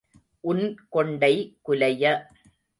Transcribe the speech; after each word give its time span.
உன் 0.43 0.63
கொண்டை 0.89 1.33
குலைய. 1.67 2.03